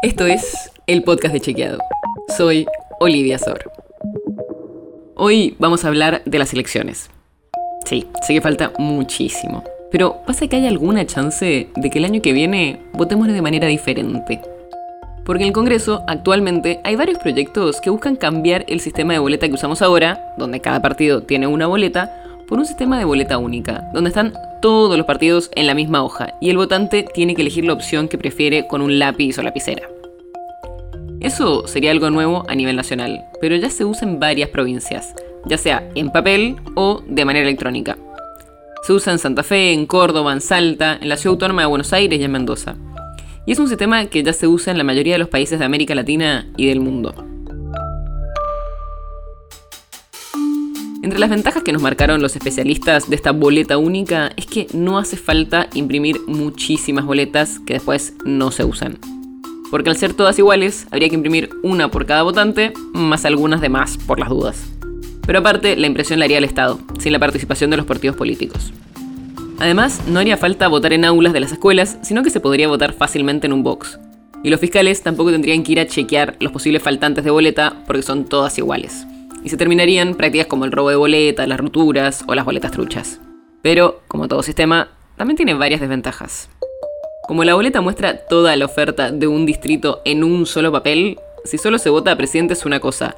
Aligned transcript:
Esto 0.00 0.26
es 0.26 0.70
el 0.86 1.02
podcast 1.02 1.34
de 1.34 1.40
Chequeado. 1.40 1.78
Soy 2.36 2.66
Olivia 3.00 3.36
Sor. 3.36 3.68
Hoy 5.16 5.56
vamos 5.58 5.84
a 5.84 5.88
hablar 5.88 6.22
de 6.24 6.38
las 6.38 6.52
elecciones. 6.52 7.10
Sí, 7.84 8.06
sé 8.24 8.34
que 8.34 8.40
falta 8.40 8.72
muchísimo. 8.78 9.64
Pero 9.90 10.18
¿pasa 10.24 10.46
que 10.46 10.54
hay 10.54 10.68
alguna 10.68 11.04
chance 11.04 11.68
de 11.74 11.90
que 11.90 11.98
el 11.98 12.04
año 12.04 12.22
que 12.22 12.32
viene 12.32 12.78
votemos 12.92 13.26
de 13.26 13.42
manera 13.42 13.66
diferente? 13.66 14.40
Porque 15.24 15.42
en 15.42 15.48
el 15.48 15.52
Congreso 15.52 16.04
actualmente 16.06 16.78
hay 16.84 16.94
varios 16.94 17.18
proyectos 17.18 17.80
que 17.80 17.90
buscan 17.90 18.14
cambiar 18.14 18.64
el 18.68 18.78
sistema 18.78 19.14
de 19.14 19.18
boleta 19.18 19.48
que 19.48 19.54
usamos 19.54 19.82
ahora, 19.82 20.32
donde 20.38 20.60
cada 20.60 20.80
partido 20.80 21.24
tiene 21.24 21.48
una 21.48 21.66
boleta, 21.66 22.22
por 22.48 22.58
un 22.58 22.66
sistema 22.66 22.98
de 22.98 23.04
boleta 23.04 23.36
única, 23.36 23.90
donde 23.92 24.08
están 24.08 24.32
todos 24.60 24.96
los 24.96 25.06
partidos 25.06 25.50
en 25.54 25.66
la 25.66 25.74
misma 25.74 26.02
hoja 26.02 26.34
y 26.40 26.50
el 26.50 26.56
votante 26.56 27.04
tiene 27.14 27.34
que 27.34 27.42
elegir 27.42 27.64
la 27.64 27.74
opción 27.74 28.08
que 28.08 28.18
prefiere 28.18 28.66
con 28.66 28.80
un 28.80 28.98
lápiz 28.98 29.38
o 29.38 29.42
lapicera. 29.42 29.82
Eso 31.20 31.66
sería 31.66 31.90
algo 31.90 32.10
nuevo 32.10 32.44
a 32.48 32.54
nivel 32.54 32.76
nacional, 32.76 33.24
pero 33.40 33.56
ya 33.56 33.70
se 33.70 33.84
usa 33.84 34.06
en 34.06 34.20
varias 34.20 34.50
provincias, 34.50 35.14
ya 35.46 35.58
sea 35.58 35.88
en 35.96 36.10
papel 36.10 36.56
o 36.76 37.02
de 37.08 37.24
manera 37.24 37.44
electrónica. 37.44 37.98
Se 38.84 38.92
usa 38.92 39.12
en 39.12 39.18
Santa 39.18 39.42
Fe, 39.42 39.72
en 39.72 39.86
Córdoba, 39.86 40.32
en 40.32 40.40
Salta, 40.40 40.96
en 41.00 41.08
la 41.08 41.16
Ciudad 41.16 41.34
Autónoma 41.34 41.62
de 41.62 41.68
Buenos 41.68 41.92
Aires 41.92 42.20
y 42.20 42.24
en 42.24 42.30
Mendoza. 42.30 42.76
Y 43.46 43.52
es 43.52 43.58
un 43.58 43.68
sistema 43.68 44.06
que 44.06 44.22
ya 44.22 44.32
se 44.32 44.46
usa 44.46 44.70
en 44.70 44.78
la 44.78 44.84
mayoría 44.84 45.14
de 45.14 45.18
los 45.18 45.28
países 45.28 45.58
de 45.58 45.64
América 45.64 45.94
Latina 45.94 46.46
y 46.56 46.66
del 46.66 46.80
mundo. 46.80 47.12
Entre 51.02 51.18
las 51.18 51.30
ventajas 51.30 51.62
que 51.64 51.72
nos 51.72 51.82
marcaron 51.82 52.22
los 52.22 52.36
especialistas 52.36 53.10
de 53.10 53.16
esta 53.16 53.32
boleta 53.32 53.76
única 53.76 54.30
es 54.36 54.46
que 54.46 54.68
no 54.72 54.98
hace 54.98 55.16
falta 55.16 55.68
imprimir 55.74 56.20
muchísimas 56.28 57.04
boletas 57.04 57.58
que 57.66 57.74
después 57.74 58.14
no 58.24 58.52
se 58.52 58.64
usan. 58.64 59.17
Porque 59.70 59.90
al 59.90 59.96
ser 59.96 60.14
todas 60.14 60.38
iguales, 60.38 60.86
habría 60.90 61.08
que 61.08 61.14
imprimir 61.14 61.50
una 61.62 61.90
por 61.90 62.06
cada 62.06 62.22
votante, 62.22 62.72
más 62.92 63.24
algunas 63.24 63.60
de 63.60 63.68
más 63.68 63.98
por 63.98 64.18
las 64.18 64.28
dudas. 64.28 64.66
Pero 65.26 65.40
aparte, 65.40 65.76
la 65.76 65.86
impresión 65.86 66.18
la 66.18 66.24
haría 66.24 66.38
el 66.38 66.44
Estado, 66.44 66.78
sin 66.98 67.12
la 67.12 67.18
participación 67.18 67.70
de 67.70 67.76
los 67.76 67.86
partidos 67.86 68.16
políticos. 68.16 68.72
Además, 69.58 70.00
no 70.06 70.20
haría 70.20 70.36
falta 70.36 70.68
votar 70.68 70.92
en 70.92 71.04
aulas 71.04 71.32
de 71.32 71.40
las 71.40 71.52
escuelas, 71.52 71.98
sino 72.02 72.22
que 72.22 72.30
se 72.30 72.40
podría 72.40 72.68
votar 72.68 72.92
fácilmente 72.92 73.46
en 73.46 73.52
un 73.52 73.62
box. 73.62 73.98
Y 74.42 74.50
los 74.50 74.60
fiscales 74.60 75.02
tampoco 75.02 75.32
tendrían 75.32 75.62
que 75.64 75.72
ir 75.72 75.80
a 75.80 75.86
chequear 75.86 76.36
los 76.40 76.52
posibles 76.52 76.82
faltantes 76.82 77.24
de 77.24 77.30
boleta 77.30 77.82
porque 77.86 78.02
son 78.02 78.24
todas 78.24 78.56
iguales 78.56 79.06
y 79.42 79.48
se 79.48 79.56
terminarían 79.56 80.14
prácticas 80.14 80.46
como 80.46 80.64
el 80.64 80.72
robo 80.72 80.90
de 80.90 80.96
boletas, 80.96 81.48
las 81.48 81.58
rupturas 81.58 82.24
o 82.26 82.34
las 82.34 82.44
boletas 82.44 82.72
truchas. 82.72 83.20
Pero, 83.62 84.02
como 84.08 84.28
todo 84.28 84.42
sistema, 84.42 84.88
también 85.16 85.36
tiene 85.36 85.54
varias 85.54 85.80
desventajas. 85.80 86.48
Como 87.28 87.44
la 87.44 87.54
boleta 87.54 87.82
muestra 87.82 88.16
toda 88.16 88.56
la 88.56 88.64
oferta 88.64 89.12
de 89.12 89.26
un 89.26 89.44
distrito 89.44 90.00
en 90.06 90.24
un 90.24 90.46
solo 90.46 90.72
papel, 90.72 91.20
si 91.44 91.58
solo 91.58 91.76
se 91.76 91.90
vota 91.90 92.10
a 92.10 92.16
presidente 92.16 92.54
es 92.54 92.64
una 92.64 92.80
cosa, 92.80 93.16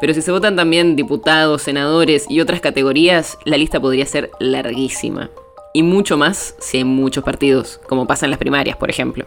pero 0.00 0.12
si 0.14 0.20
se 0.20 0.32
votan 0.32 0.56
también 0.56 0.96
diputados, 0.96 1.62
senadores 1.62 2.26
y 2.28 2.40
otras 2.40 2.60
categorías, 2.60 3.38
la 3.44 3.56
lista 3.56 3.78
podría 3.78 4.04
ser 4.04 4.32
larguísima. 4.40 5.30
Y 5.72 5.84
mucho 5.84 6.16
más 6.16 6.56
si 6.58 6.78
hay 6.78 6.84
muchos 6.84 7.22
partidos, 7.22 7.80
como 7.88 8.08
pasa 8.08 8.26
en 8.26 8.30
las 8.30 8.40
primarias, 8.40 8.76
por 8.76 8.90
ejemplo. 8.90 9.26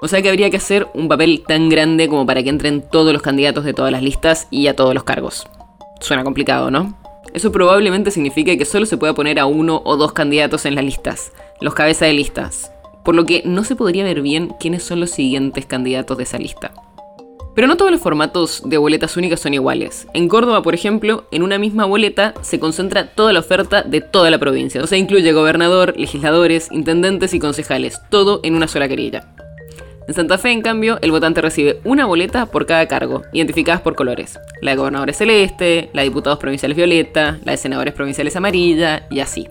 O 0.00 0.08
sea 0.08 0.20
que 0.22 0.28
habría 0.28 0.50
que 0.50 0.56
hacer 0.56 0.88
un 0.92 1.06
papel 1.06 1.44
tan 1.46 1.68
grande 1.68 2.08
como 2.08 2.26
para 2.26 2.42
que 2.42 2.50
entren 2.50 2.82
todos 2.82 3.12
los 3.12 3.22
candidatos 3.22 3.62
de 3.62 3.74
todas 3.74 3.92
las 3.92 4.02
listas 4.02 4.48
y 4.50 4.66
a 4.66 4.74
todos 4.74 4.92
los 4.92 5.04
cargos. 5.04 5.46
Suena 6.00 6.24
complicado, 6.24 6.72
¿no? 6.72 6.98
Eso 7.32 7.52
probablemente 7.52 8.10
signifique 8.10 8.58
que 8.58 8.64
solo 8.64 8.86
se 8.86 8.96
pueda 8.96 9.14
poner 9.14 9.38
a 9.38 9.46
uno 9.46 9.82
o 9.84 9.96
dos 9.96 10.12
candidatos 10.14 10.66
en 10.66 10.74
las 10.74 10.84
listas, 10.84 11.30
los 11.60 11.74
cabezas 11.74 12.08
de 12.08 12.14
listas, 12.14 12.72
por 13.04 13.14
lo 13.14 13.26
que 13.26 13.42
no 13.44 13.64
se 13.64 13.76
podría 13.76 14.04
ver 14.04 14.22
bien 14.22 14.54
quiénes 14.60 14.82
son 14.82 15.00
los 15.00 15.10
siguientes 15.10 15.66
candidatos 15.66 16.16
de 16.16 16.24
esa 16.24 16.38
lista. 16.38 16.72
Pero 17.54 17.66
no 17.66 17.76
todos 17.76 17.90
los 17.90 18.00
formatos 18.00 18.62
de 18.64 18.78
boletas 18.78 19.16
únicas 19.16 19.40
son 19.40 19.54
iguales. 19.54 20.06
En 20.14 20.28
Córdoba, 20.28 20.62
por 20.62 20.74
ejemplo, 20.74 21.24
en 21.32 21.42
una 21.42 21.58
misma 21.58 21.84
boleta 21.84 22.32
se 22.42 22.60
concentra 22.60 23.08
toda 23.08 23.32
la 23.32 23.40
oferta 23.40 23.82
de 23.82 24.00
toda 24.00 24.30
la 24.30 24.38
provincia. 24.38 24.82
O 24.82 24.86
sea, 24.86 24.98
incluye 24.98 25.32
gobernador, 25.32 25.94
legisladores, 25.96 26.68
intendentes 26.70 27.34
y 27.34 27.40
concejales, 27.40 28.00
todo 28.08 28.40
en 28.44 28.54
una 28.54 28.68
sola 28.68 28.88
querella. 28.88 29.26
En 30.06 30.14
Santa 30.14 30.38
Fe, 30.38 30.50
en 30.50 30.62
cambio, 30.62 30.98
el 31.02 31.10
votante 31.10 31.40
recibe 31.40 31.80
una 31.84 32.06
boleta 32.06 32.46
por 32.46 32.66
cada 32.66 32.88
cargo, 32.88 33.22
identificadas 33.32 33.80
por 33.80 33.94
colores. 33.94 34.38
La 34.60 34.72
de 34.72 34.76
gobernadores 34.76 35.18
celeste, 35.18 35.90
la 35.92 36.02
de 36.02 36.08
diputados 36.08 36.38
provinciales 36.38 36.76
violeta, 36.76 37.38
la 37.44 37.52
de 37.52 37.58
senadores 37.58 37.94
provinciales 37.94 38.34
amarilla 38.36 39.06
y 39.10 39.20
así. 39.20 39.46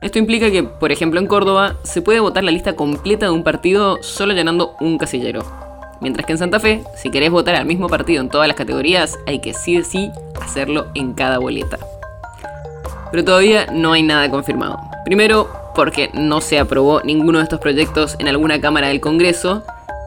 Esto 0.00 0.18
implica 0.18 0.50
que, 0.50 0.62
por 0.62 0.92
ejemplo, 0.92 1.18
en 1.18 1.26
Córdoba 1.26 1.76
se 1.82 2.02
puede 2.02 2.20
votar 2.20 2.44
la 2.44 2.50
lista 2.50 2.76
completa 2.76 3.26
de 3.26 3.32
un 3.32 3.42
partido 3.42 4.02
solo 4.02 4.34
llenando 4.34 4.76
un 4.80 4.98
casillero. 4.98 5.42
Mientras 6.00 6.26
que 6.26 6.32
en 6.32 6.38
Santa 6.38 6.60
Fe, 6.60 6.84
si 6.94 7.10
querés 7.10 7.30
votar 7.30 7.54
al 7.54 7.64
mismo 7.64 7.88
partido 7.88 8.20
en 8.20 8.28
todas 8.28 8.46
las 8.46 8.56
categorías, 8.56 9.18
hay 9.26 9.40
que 9.40 9.54
sí 9.54 9.82
sí 9.82 10.10
hacerlo 10.40 10.88
en 10.94 11.14
cada 11.14 11.38
boleta. 11.38 11.78
Pero 13.10 13.24
todavía 13.24 13.66
no 13.72 13.92
hay 13.92 14.02
nada 14.02 14.30
confirmado. 14.30 14.78
Primero, 15.06 15.48
porque 15.74 16.10
no 16.12 16.40
se 16.40 16.58
aprobó 16.58 17.00
ninguno 17.02 17.38
de 17.38 17.44
estos 17.44 17.60
proyectos 17.60 18.16
en 18.18 18.28
alguna 18.28 18.60
Cámara 18.60 18.88
del 18.88 19.00
Congreso, 19.00 19.62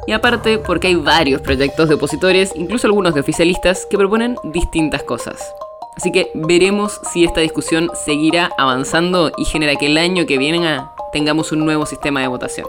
y 0.05 0.11
aparte 0.11 0.59
porque 0.59 0.87
hay 0.87 0.95
varios 0.95 1.41
proyectos 1.41 1.89
de 1.89 1.95
opositores, 1.95 2.53
incluso 2.55 2.87
algunos 2.87 3.13
de 3.15 3.21
oficialistas, 3.21 3.87
que 3.89 3.97
proponen 3.97 4.35
distintas 4.43 5.03
cosas. 5.03 5.53
Así 5.99 6.13
que 6.13 6.31
veremos 6.33 7.01
si 7.11 7.25
esta 7.25 7.41
discusión 7.41 7.91
seguirá 7.93 8.51
avanzando 8.57 9.33
y 9.37 9.43
genera 9.43 9.75
que 9.75 9.87
el 9.87 9.97
año 9.97 10.25
que 10.25 10.37
viene 10.37 10.79
tengamos 11.11 11.51
un 11.51 11.65
nuevo 11.65 11.85
sistema 11.85 12.21
de 12.21 12.27
votación. 12.27 12.67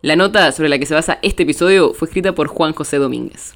La 0.00 0.14
nota 0.14 0.52
sobre 0.52 0.68
la 0.68 0.78
que 0.78 0.86
se 0.86 0.94
basa 0.94 1.18
este 1.22 1.42
episodio 1.42 1.92
fue 1.92 2.06
escrita 2.06 2.36
por 2.36 2.46
Juan 2.46 2.72
José 2.72 2.98
Domínguez. 2.98 3.54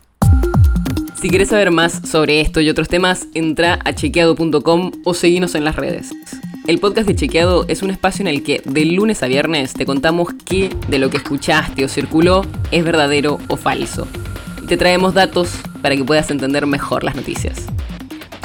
Si 1.15 1.29
quieres 1.29 1.51
saber 1.51 1.71
más 1.71 2.01
sobre 2.05 2.41
esto 2.41 2.61
y 2.61 2.69
otros 2.69 2.89
temas, 2.89 3.29
entra 3.33 3.79
a 3.85 3.95
chequeado.com 3.95 4.91
o 5.05 5.15
seguinos 5.15 5.55
en 5.55 5.65
las 5.65 5.77
redes. 5.77 6.11
El 6.67 6.81
podcast 6.81 7.07
de 7.07 7.15
Chequeado 7.15 7.67
es 7.69 7.83
un 7.83 7.91
espacio 7.91 8.25
en 8.25 8.27
el 8.27 8.43
que 8.43 8.61
de 8.65 8.87
lunes 8.87 9.23
a 9.23 9.29
viernes 9.29 9.73
te 9.73 9.87
contamos 9.87 10.31
qué 10.45 10.69
de 10.89 10.99
lo 10.99 11.11
que 11.11 11.19
escuchaste 11.19 11.85
o 11.85 11.89
circuló 11.89 12.45
es 12.73 12.83
verdadero 12.83 13.39
o 13.47 13.57
falso. 13.57 14.09
Y 14.65 14.67
te 14.67 14.77
traemos 14.77 15.15
datos 15.15 15.53
para 15.81 15.95
que 15.95 16.03
puedas 16.03 16.29
entender 16.33 16.67
mejor 16.67 17.05
las 17.05 17.15
noticias. 17.15 17.69